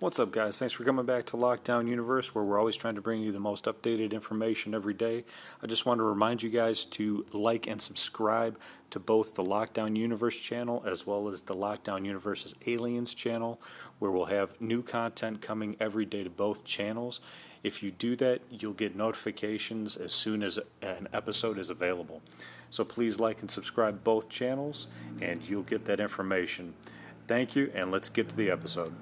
[0.00, 0.58] What's up, guys?
[0.58, 3.38] Thanks for coming back to Lockdown Universe, where we're always trying to bring you the
[3.38, 5.26] most updated information every day.
[5.62, 8.58] I just want to remind you guys to like and subscribe
[8.92, 13.60] to both the Lockdown Universe channel as well as the Lockdown Universe's Aliens channel,
[13.98, 17.20] where we'll have new content coming every day to both channels.
[17.62, 22.22] If you do that, you'll get notifications as soon as an episode is available.
[22.70, 24.88] So please like and subscribe both channels,
[25.20, 26.72] and you'll get that information.
[27.26, 28.94] Thank you, and let's get to the episode.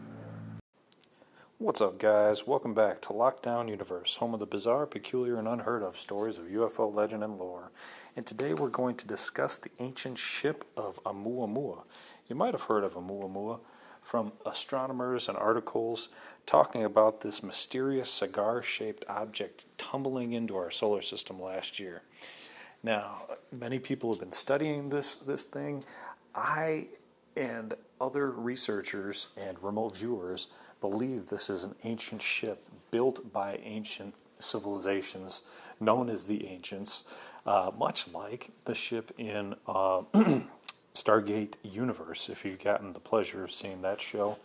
[1.60, 2.46] What's up, guys?
[2.46, 6.44] Welcome back to Lockdown Universe, home of the bizarre, peculiar, and unheard of stories of
[6.44, 7.72] UFO legend and lore.
[8.14, 11.82] And today we're going to discuss the ancient ship of Oumuamua.
[12.28, 13.58] You might have heard of Oumuamua
[14.00, 16.10] from astronomers and articles
[16.46, 22.02] talking about this mysterious cigar shaped object tumbling into our solar system last year.
[22.84, 25.82] Now, many people have been studying this, this thing.
[26.36, 26.90] I
[27.38, 30.48] and other researchers and remote viewers
[30.80, 35.42] believe this is an ancient ship built by ancient civilizations
[35.80, 37.04] known as the ancients,
[37.46, 40.02] uh, much like the ship in uh,
[40.94, 42.28] Stargate Universe.
[42.28, 44.38] If you've gotten the pleasure of seeing that show,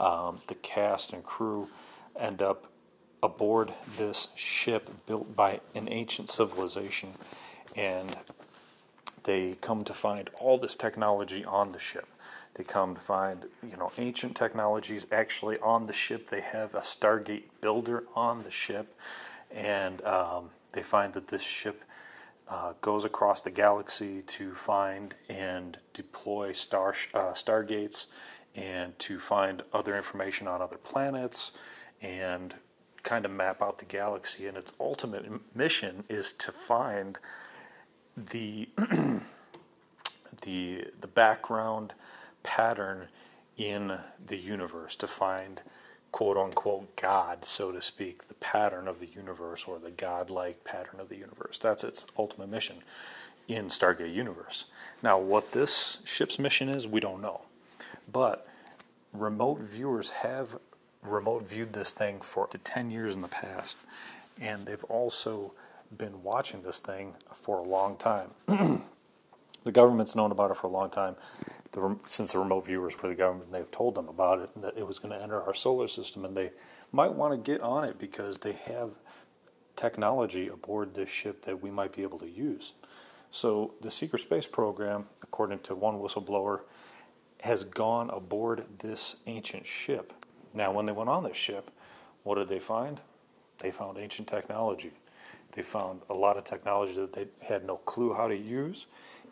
[0.00, 1.68] um, the cast and crew
[2.18, 2.66] end up
[3.22, 7.10] aboard this ship built by an ancient civilization,
[7.76, 8.16] and
[9.28, 12.08] they come to find all this technology on the ship.
[12.54, 16.30] They come to find, you know, ancient technologies actually on the ship.
[16.30, 18.98] They have a Stargate builder on the ship,
[19.50, 21.84] and um, they find that this ship
[22.48, 28.06] uh, goes across the galaxy to find and deploy star uh, stargates
[28.54, 31.52] and to find other information on other planets
[32.00, 32.54] and
[33.02, 34.46] kind of map out the galaxy.
[34.46, 37.18] And its ultimate mission is to find
[38.26, 38.68] the
[40.42, 41.92] the the background
[42.42, 43.08] pattern
[43.56, 45.62] in the universe to find
[46.12, 51.00] quote unquote God, so to speak, the pattern of the universe or the God-like pattern
[51.00, 51.58] of the universe.
[51.58, 52.76] That's its ultimate mission
[53.46, 54.66] in Stargate Universe.
[55.02, 57.42] Now, what this ship's mission is, we don't know.
[58.10, 58.46] But
[59.12, 60.58] remote viewers have
[61.02, 63.78] remote viewed this thing for up to 10 years in the past,
[64.40, 65.52] and they've also
[65.96, 68.30] been watching this thing for a long time.
[68.46, 71.16] the government's known about it for a long time
[71.72, 74.86] the, since the remote viewers were the government, they've told them about it that it
[74.86, 76.50] was going to enter our solar system, and they
[76.92, 78.92] might want to get on it because they have
[79.76, 82.72] technology aboard this ship that we might be able to use.
[83.30, 86.60] So the secret space program, according to one whistleblower,
[87.42, 90.12] has gone aboard this ancient ship.
[90.54, 91.70] Now, when they went on this ship,
[92.24, 93.00] what did they find?
[93.58, 94.92] They found ancient technology.
[95.52, 98.86] They found a lot of technology that they had no clue how to use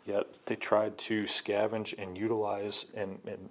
[0.07, 3.49] Yet they tried to scavenge and utilize and, and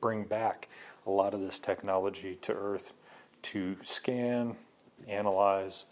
[0.00, 0.68] bring back
[1.04, 2.94] a lot of this technology to Earth
[3.42, 4.54] to scan,
[5.08, 5.84] analyze,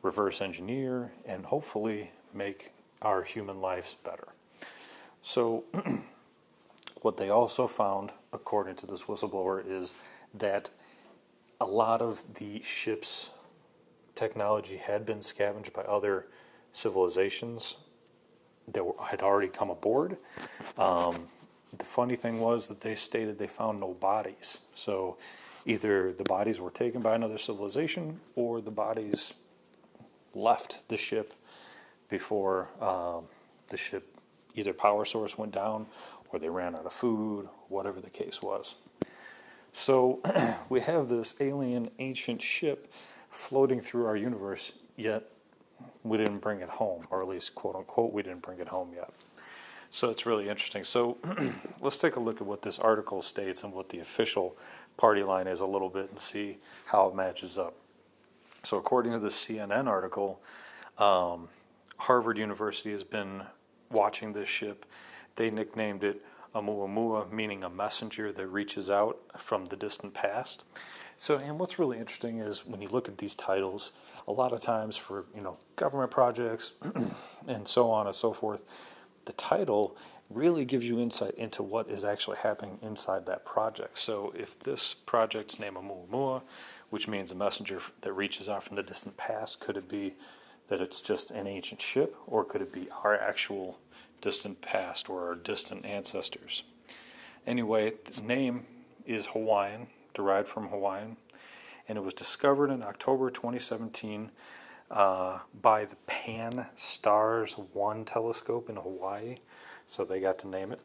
[0.00, 2.72] reverse engineer, and hopefully make
[3.02, 4.28] our human lives better.
[5.20, 5.64] So,
[7.02, 9.94] what they also found, according to this whistleblower, is
[10.32, 10.70] that
[11.60, 13.28] a lot of the ship's
[14.14, 16.26] technology had been scavenged by other
[16.72, 17.76] civilizations
[18.68, 20.16] that had already come aboard.
[20.78, 21.26] Um,
[21.76, 24.60] the funny thing was that they stated they found no bodies.
[24.74, 25.16] So
[25.66, 29.34] either the bodies were taken by another civilization or the bodies
[30.34, 31.34] left the ship
[32.08, 33.24] before um,
[33.68, 34.16] the ship
[34.54, 35.86] either power source went down
[36.30, 38.74] or they ran out of food, whatever the case was.
[39.72, 40.20] So
[40.68, 42.92] we have this alien ancient ship
[43.34, 45.24] floating through our universe, yet
[46.04, 48.92] we didn't bring it home, or at least quote unquote, we didn't bring it home
[48.94, 49.10] yet.
[49.90, 50.84] So it's really interesting.
[50.84, 51.18] So
[51.80, 54.56] let's take a look at what this article states and what the official
[54.96, 57.74] party line is a little bit and see how it matches up.
[58.62, 60.40] So, according to the CNN article,
[60.96, 61.48] um,
[61.98, 63.42] Harvard University has been
[63.90, 64.86] watching this ship.
[65.36, 66.22] They nicknamed it
[66.54, 70.64] Oumuamua, meaning a messenger that reaches out from the distant past.
[71.16, 73.92] So, and what's really interesting is when you look at these titles,
[74.26, 76.72] a lot of times for you know government projects
[77.46, 78.64] and so on and so forth,
[79.24, 79.96] the title
[80.30, 83.98] really gives you insight into what is actually happening inside that project.
[83.98, 86.42] So, if this project's name Oumuamua,
[86.90, 90.14] which means a messenger that reaches out from the distant past, could it be
[90.66, 93.78] that it's just an ancient ship, or could it be our actual
[94.20, 96.64] distant past or our distant ancestors?
[97.46, 98.64] Anyway, the name
[99.06, 101.16] is Hawaiian derived from Hawaiian,
[101.88, 104.30] and it was discovered in October 2017
[104.90, 109.36] uh, by the Pan-STARRS 1 telescope in Hawaii,
[109.86, 110.80] so they got to name it.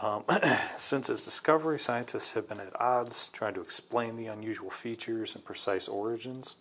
[0.00, 0.24] Um,
[0.76, 5.44] since its discovery, scientists have been at odds trying to explain the unusual features and
[5.44, 6.56] precise origins.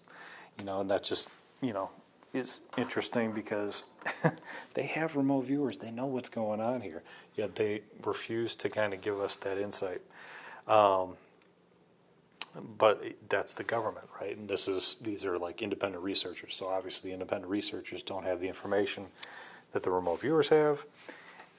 [0.57, 1.29] You know, and that just,
[1.61, 1.91] you know,
[2.33, 3.83] is interesting because
[4.73, 5.77] they have remote viewers.
[5.77, 7.03] They know what's going on here,
[7.35, 10.01] yet they refuse to kind of give us that insight.
[10.67, 11.15] Um,
[12.77, 14.37] but that's the government, right?
[14.37, 16.53] And this is these are like independent researchers.
[16.55, 19.07] So obviously, the independent researchers don't have the information
[19.71, 20.85] that the remote viewers have.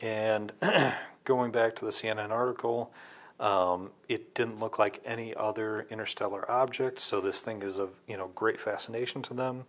[0.01, 0.53] And
[1.25, 2.93] going back to the CNN article,
[3.41, 6.99] um, it didn't look like any other interstellar object.
[6.99, 9.65] So this thing is of you know great fascination to them.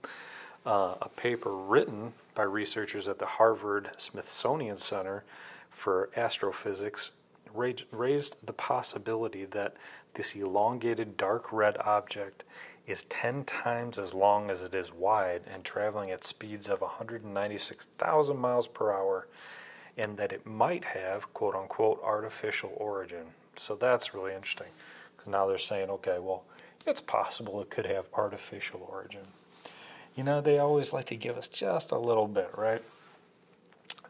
[0.66, 5.24] Uh, a paper written by researchers at the Harvard Smithsonian Center
[5.70, 7.12] for Astrophysics
[7.54, 9.75] raised the possibility that
[10.13, 12.44] this elongated dark red object
[12.88, 18.38] is 10 times as long as it is wide and traveling at speeds of 196,000
[18.38, 19.28] miles per hour,
[19.96, 23.25] and that it might have, quote unquote, artificial origin.
[23.56, 24.69] So that's really interesting.
[25.16, 26.44] Because now they're saying, okay, well,
[26.88, 29.28] it's possible it could have artificial origin.
[30.16, 32.81] You know, they always like to give us just a little bit, right?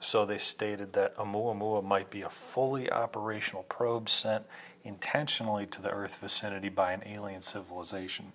[0.09, 4.43] So they stated that Oumuamua might be a fully operational probe sent
[4.83, 8.31] intentionally to the Earth vicinity by an alien civilization.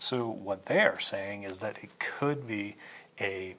[0.00, 2.74] So what they're saying is that it could be
[3.20, 3.54] a,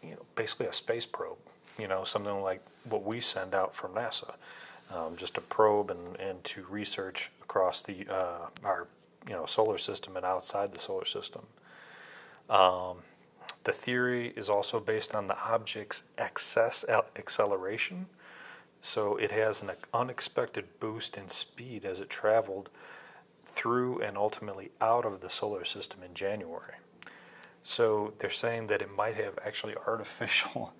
[0.00, 1.38] you know, basically a space probe.
[1.80, 4.36] You know, something like what we send out from NASA,
[4.94, 8.86] um, just a probe and, and to research across the uh, our
[9.26, 11.42] you know solar system and outside the solar system.
[12.48, 12.98] Um,
[13.66, 18.06] the theory is also based on the object's excess acceleration.
[18.80, 22.68] So it has an unexpected boost in speed as it traveled
[23.44, 26.74] through and ultimately out of the solar system in January.
[27.64, 30.72] So they're saying that it might have actually artificial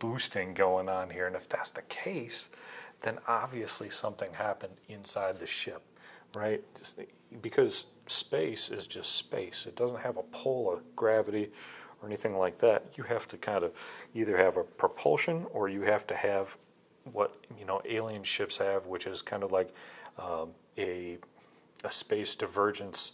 [0.00, 1.28] boosting going on here.
[1.28, 2.48] And if that's the case,
[3.02, 5.82] then obviously something happened inside the ship,
[6.34, 6.60] right?
[7.40, 11.52] Because space is just space, it doesn't have a pull of gravity
[12.02, 12.84] or anything like that.
[12.96, 13.72] You have to kind of
[14.14, 16.56] either have a propulsion or you have to have
[17.04, 19.74] what you know alien ships have, which is kind of like
[20.18, 21.18] um, a
[21.84, 23.12] a space divergence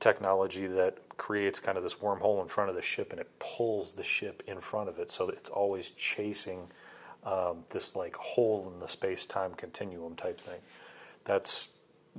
[0.00, 3.92] technology that creates kind of this wormhole in front of the ship and it pulls
[3.92, 6.66] the ship in front of it so it's always chasing
[7.24, 10.58] um, this like hole in the space-time continuum type thing
[11.24, 11.68] that's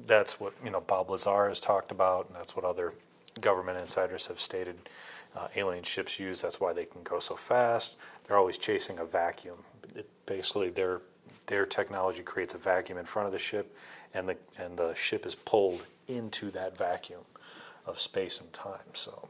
[0.08, 2.94] that's what you know Bob Lazar has talked about and that's what other
[3.42, 4.78] government insiders have stated
[5.36, 7.96] uh, alien ships use that's why they can go so fast
[8.26, 9.58] they're always chasing a vacuum
[9.96, 11.02] it, basically their
[11.48, 13.76] their technology creates a vacuum in front of the ship
[14.14, 17.22] and the and the ship is pulled into that vacuum
[17.86, 18.94] of space and time.
[18.94, 19.28] So,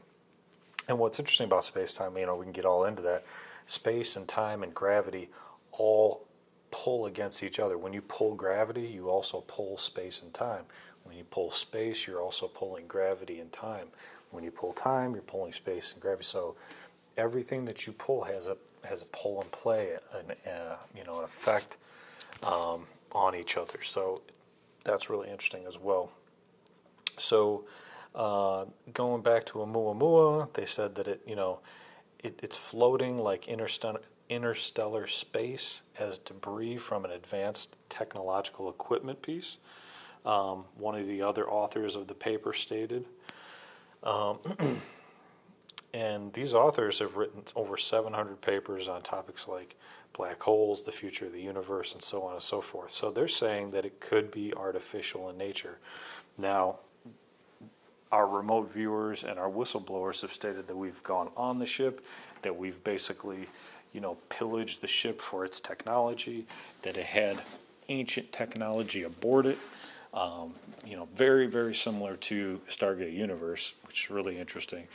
[0.88, 3.24] and what's interesting about space time, you know, we can get all into that.
[3.66, 5.30] Space and time and gravity
[5.72, 6.26] all
[6.70, 7.78] pull against each other.
[7.78, 10.64] When you pull gravity, you also pull space and time.
[11.04, 13.88] When you pull space, you're also pulling gravity and time.
[14.30, 16.24] When you pull time, you're pulling space and gravity.
[16.24, 16.56] So
[17.16, 18.56] everything that you pull has a
[18.88, 21.76] has a pull and play, an uh, you know, an effect
[22.42, 23.82] um, on each other.
[23.82, 24.16] So
[24.84, 26.12] that's really interesting as well.
[27.18, 27.64] So,
[28.14, 31.60] uh, going back to Oumuamua, they said that it, you know,
[32.22, 39.58] it, it's floating like interstellar, interstellar space as debris from an advanced technological equipment piece.
[40.24, 43.04] Um, one of the other authors of the paper stated.
[44.02, 44.38] Um,
[45.94, 49.76] and these authors have written over 700 papers on topics like
[50.14, 52.92] black holes, the future of the universe, and so on and so forth.
[52.92, 55.78] So they're saying that it could be artificial in nature.
[56.38, 56.78] Now,
[58.10, 62.04] our remote viewers and our whistleblowers have stated that we've gone on the ship,
[62.42, 63.48] that we've basically,
[63.92, 66.46] you know, pillaged the ship for its technology,
[66.82, 67.38] that it had
[67.88, 69.58] ancient technology aboard it.
[70.14, 70.54] Um,
[70.86, 74.86] you know, very, very similar to Stargate Universe, which is really interesting.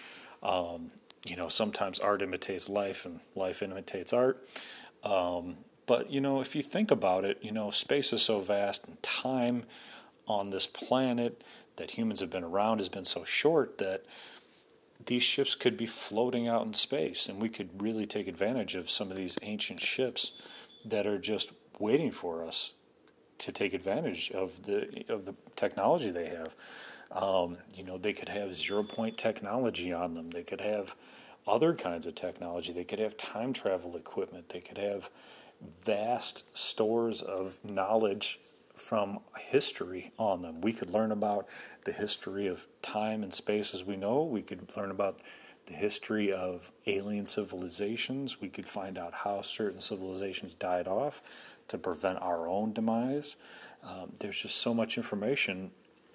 [0.42, 0.92] Um,
[1.26, 4.42] you know, sometimes art imitates life and life imitates art.
[5.04, 8.88] Um, but, you know, if you think about it, you know, space is so vast
[8.88, 9.64] and time
[10.26, 11.44] on this planet
[11.76, 14.06] that humans have been around has been so short that
[15.06, 18.90] these ships could be floating out in space and we could really take advantage of
[18.90, 20.34] some of these ancient ships
[20.86, 22.74] that are just waiting for us
[23.40, 26.56] to take advantage of the of the technology they have.
[27.12, 30.30] Um, you know, they could have zero point technology on them.
[30.30, 30.96] They could have
[31.48, 32.72] other kinds of technology.
[32.72, 34.50] They could have time travel equipment.
[34.50, 35.10] They could have
[35.84, 38.40] vast stores of knowledge
[38.76, 40.62] from history on them.
[40.62, 41.48] We could learn about
[41.84, 44.24] the history of time and space as we know.
[44.24, 45.20] We could learn about
[45.66, 48.40] the history of alien civilizations.
[48.40, 51.22] We could find out how certain civilizations died off.
[51.70, 53.36] To prevent our own demise.
[53.84, 55.72] Um, there's just so much information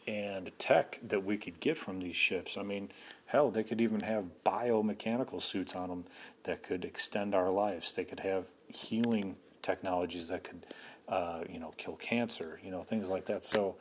[0.06, 2.56] and tech that we could get from these ships.
[2.58, 2.90] I mean,
[3.26, 6.04] hell, they could even have biomechanical suits on them
[6.42, 7.92] that could extend our lives.
[7.92, 10.66] They could have healing technologies that could,
[11.08, 12.60] uh, you know, kill cancer.
[12.62, 13.44] You know, things like that.
[13.44, 13.76] So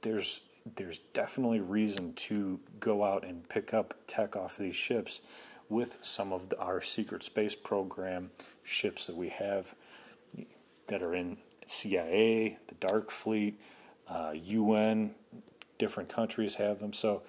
[0.00, 0.40] there's
[0.74, 5.20] there's definitely reason to go out and pick up tech off of these ships
[5.68, 8.30] with some of the, our secret space program
[8.64, 9.74] ships that we have
[10.88, 13.60] that are in CIA, the Dark Fleet,
[14.08, 15.14] uh, UN,
[15.78, 16.92] different countries have them.
[16.92, 17.22] So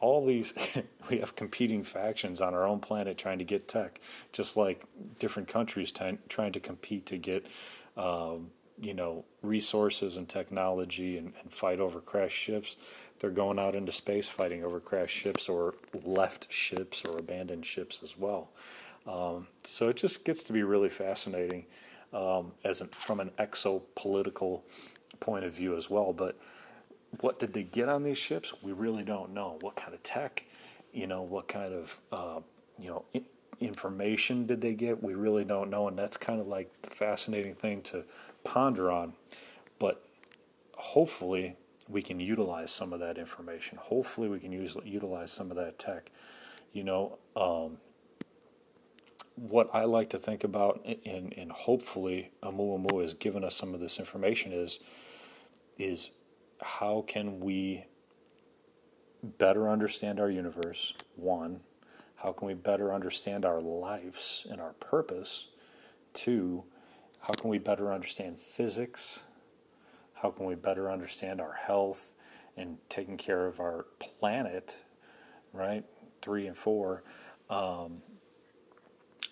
[0.00, 0.52] all these,
[1.10, 4.00] we have competing factions on our own planet trying to get tech,
[4.32, 4.84] just like
[5.18, 7.46] different countries t- trying to compete to get,
[7.96, 12.76] um, you know, resources and technology and, and fight over crashed ships.
[13.18, 18.02] They're going out into space fighting over crashed ships or left ships or abandoned ships
[18.02, 18.50] as well.
[19.06, 21.66] Um, so it just gets to be really fascinating
[22.12, 24.62] um, as an, from an exopolitical
[25.20, 26.12] point of view as well.
[26.12, 26.36] But
[27.20, 28.54] what did they get on these ships?
[28.62, 29.58] We really don't know.
[29.60, 30.44] What kind of tech,
[30.92, 32.40] you know, what kind of, uh,
[32.78, 33.22] you know, I-
[33.60, 35.02] information did they get?
[35.02, 38.04] We really don't know, and that's kind of like the fascinating thing to
[38.44, 39.14] ponder on.
[39.78, 40.04] But
[40.74, 41.56] hopefully,
[41.88, 43.78] we can utilize some of that information.
[43.78, 46.10] Hopefully, we can use utilize some of that tech.
[46.72, 47.78] You know, um,
[49.36, 53.80] what I like to think about, and, and hopefully Oumuamua has given us some of
[53.80, 54.80] this information, is
[55.78, 56.10] is
[56.62, 57.84] how can we
[59.22, 60.94] better understand our universe?
[61.16, 61.60] One,
[62.16, 65.48] how can we better understand our lives and our purpose?
[66.14, 66.64] Two,
[67.20, 69.24] how can we better understand physics?
[70.14, 72.14] How can we better understand our health
[72.56, 74.78] and taking care of our planet?
[75.52, 75.84] Right?
[76.22, 77.04] Three and four.
[77.50, 78.02] Um,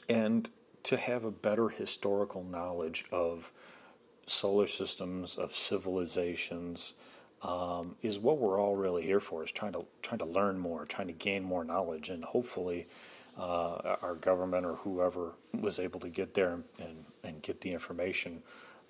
[0.08, 0.48] and
[0.84, 3.52] to have a better historical knowledge of
[4.26, 6.94] solar systems, of civilizations,
[7.42, 9.44] um, is what we're all really here for.
[9.44, 12.86] Is trying to trying to learn more, trying to gain more knowledge, and hopefully,
[13.38, 18.42] uh, our government or whoever was able to get there and, and, get the information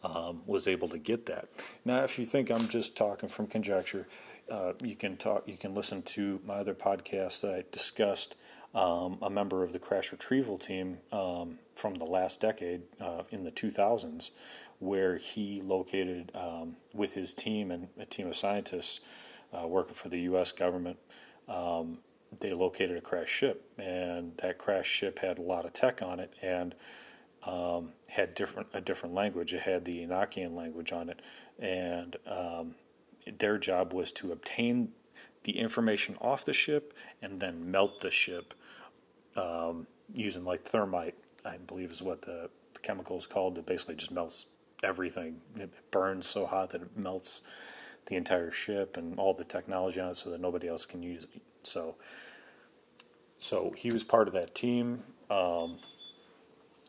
[0.02, 1.48] um, was able to get that.
[1.84, 4.06] Now, if you think I'm just talking from conjecture,
[4.50, 5.48] uh, you can talk.
[5.48, 8.36] You can listen to my other podcast that I discussed.
[8.74, 13.44] Um, a member of the crash retrieval team um, from the last decade uh, in
[13.44, 14.32] the 2000s,
[14.80, 19.00] where he located um, with his team and a team of scientists
[19.52, 20.50] uh, working for the U.S.
[20.50, 20.98] government.
[21.48, 21.98] Um,
[22.40, 26.18] they located a crashed ship, and that crashed ship had a lot of tech on
[26.18, 26.74] it and
[27.46, 29.52] um, had different a different language.
[29.52, 31.20] It had the Enochian language on it,
[31.58, 32.74] and um,
[33.38, 34.92] their job was to obtain
[35.44, 38.54] the information off the ship and then melt the ship
[39.36, 41.14] um, using like thermite,
[41.44, 43.58] I believe is what the, the chemical is called.
[43.58, 44.46] It basically just melts
[44.82, 45.40] everything.
[45.56, 47.42] It burns so hot that it melts
[48.06, 51.24] the entire ship and all the technology on it so that nobody else can use
[51.24, 51.42] it.
[51.62, 51.96] So,
[53.38, 55.04] so he was part of that team.
[55.30, 55.78] Um,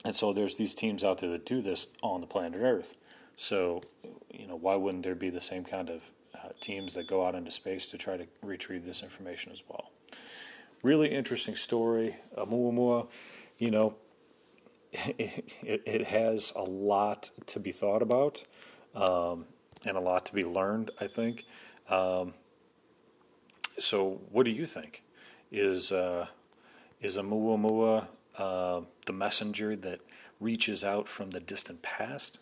[0.03, 2.95] and so there's these teams out there that do this on the planet Earth.
[3.37, 3.81] So,
[4.31, 7.35] you know, why wouldn't there be the same kind of uh, teams that go out
[7.35, 9.89] into space to try to retrieve this information as well?
[10.83, 12.15] Really interesting story.
[12.37, 13.07] Oumuamua,
[13.57, 13.95] you know,
[14.93, 18.43] it, it, has a lot to be thought about
[18.93, 19.45] um,
[19.85, 21.45] and a lot to be learned, I think.
[21.89, 22.33] Um,
[23.77, 25.03] so, what do you think?
[25.51, 26.27] Is uh,
[27.01, 29.99] is Oumuamua uh, the messenger that
[30.39, 32.39] reaches out from the distant past?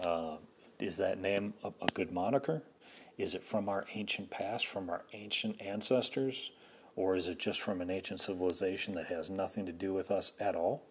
[0.00, 0.36] Uh,
[0.80, 2.62] is that name a, a good moniker?
[3.16, 6.50] Is it from our ancient past, from our ancient ancestors?
[6.96, 10.32] Or is it just from an ancient civilization that has nothing to do with us
[10.38, 10.82] at all?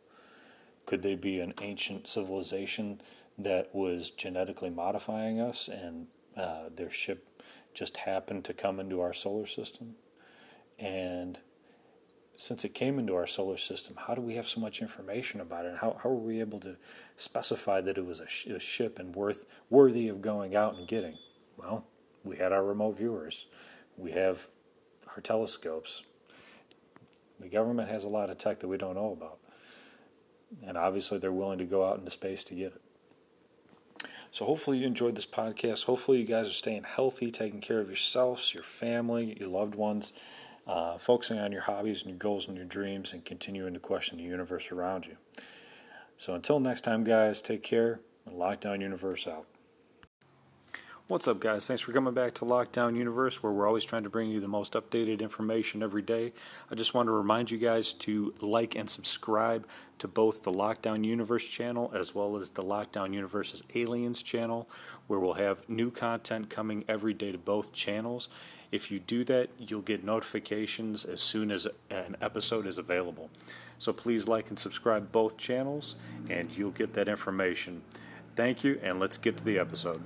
[0.86, 3.01] Could they be an ancient civilization
[3.38, 7.27] that was genetically modifying us and uh, their ship
[7.74, 9.95] just happened to come into our solar system?
[10.77, 11.39] And
[12.36, 15.65] since it came into our solar system, how do we have so much information about
[15.65, 15.69] it?
[15.69, 16.75] And how, how were we able to
[17.15, 20.88] specify that it was a, sh- a ship and worth worthy of going out and
[20.88, 21.17] getting?
[21.57, 21.86] Well,
[22.24, 23.48] we had our remote viewers.
[23.95, 24.48] We have
[25.15, 26.03] our telescopes.
[27.39, 29.39] The government has a lot of tech that we don't know about.
[30.65, 32.82] And obviously, they're willing to go out into space to get it.
[34.29, 35.86] So, hopefully, you enjoyed this podcast.
[35.86, 40.13] Hopefully, you guys are staying healthy, taking care of yourselves, your family, your loved ones,
[40.67, 44.17] uh, focusing on your hobbies and your goals and your dreams, and continuing to question
[44.17, 45.17] the universe around you.
[46.17, 49.46] So, until next time, guys, take care and Lockdown Universe out.
[51.10, 51.67] What's up, guys?
[51.67, 54.48] Thanks for coming back to Lockdown Universe, where we're always trying to bring you the
[54.48, 56.31] most updated information every day.
[56.72, 59.67] I just want to remind you guys to like and subscribe
[60.00, 64.69] to both the Lockdown Universe channel as well as the Lockdown Universe's Aliens channel,
[65.07, 68.29] where we'll have new content coming every day to both channels.
[68.72, 73.29] If you do that, you'll get notifications as soon as an episode is available.
[73.77, 75.98] So please like and subscribe both channels,
[76.29, 77.81] and you'll get that information.
[78.38, 80.01] Thank you, and let's get to the episode.